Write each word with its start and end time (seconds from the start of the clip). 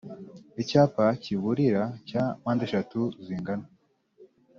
icyapa 0.61 1.05
kiburira 1.21 1.83
cya 2.09 2.23
mpandeshatu 2.39 2.99
zingana 3.25 3.67